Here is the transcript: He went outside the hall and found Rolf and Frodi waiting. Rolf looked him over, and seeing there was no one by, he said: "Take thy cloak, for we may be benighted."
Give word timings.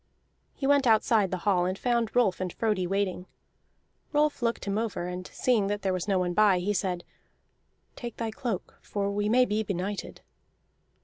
He 0.55 0.65
went 0.65 0.87
outside 0.87 1.29
the 1.29 1.37
hall 1.45 1.67
and 1.67 1.77
found 1.77 2.15
Rolf 2.15 2.39
and 2.41 2.51
Frodi 2.51 2.87
waiting. 2.87 3.27
Rolf 4.13 4.41
looked 4.41 4.65
him 4.65 4.79
over, 4.79 5.05
and 5.07 5.27
seeing 5.31 5.67
there 5.67 5.93
was 5.93 6.07
no 6.07 6.17
one 6.17 6.33
by, 6.33 6.57
he 6.57 6.73
said: 6.73 7.03
"Take 7.95 8.17
thy 8.17 8.31
cloak, 8.31 8.79
for 8.81 9.11
we 9.11 9.29
may 9.29 9.45
be 9.45 9.61
benighted." 9.61 10.21